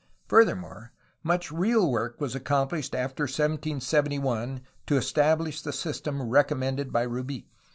[0.27, 7.03] Fur thermore, much real work was accomplished after 1771 to establish the system recommended by
[7.03, 7.45] Rubi.